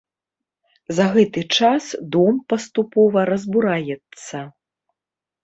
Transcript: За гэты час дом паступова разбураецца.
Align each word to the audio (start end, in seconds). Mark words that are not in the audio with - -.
За 0.99 1.05
гэты 1.15 1.43
час 1.57 1.83
дом 2.15 2.39
паступова 2.55 3.27
разбураецца. 3.33 4.37